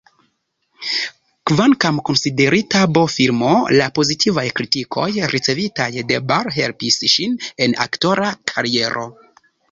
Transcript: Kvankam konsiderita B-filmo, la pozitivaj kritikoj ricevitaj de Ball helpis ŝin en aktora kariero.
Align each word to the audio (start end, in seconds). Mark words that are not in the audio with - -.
Kvankam 1.49 1.97
konsiderita 2.09 2.79
B-filmo, 2.95 3.51
la 3.81 3.89
pozitivaj 3.99 4.45
kritikoj 4.59 5.05
ricevitaj 5.33 5.87
de 6.13 6.17
Ball 6.31 6.49
helpis 6.55 6.97
ŝin 7.17 7.37
en 7.67 7.77
aktora 7.85 8.31
kariero. 8.53 9.05